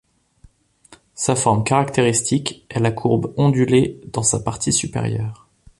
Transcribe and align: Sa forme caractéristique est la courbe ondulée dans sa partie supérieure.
Sa 1.13 1.35
forme 1.35 1.63
caractéristique 1.63 2.65
est 2.69 2.79
la 2.79 2.89
courbe 2.91 3.35
ondulée 3.37 4.01
dans 4.11 4.23
sa 4.23 4.39
partie 4.39 4.73
supérieure. 4.73 5.47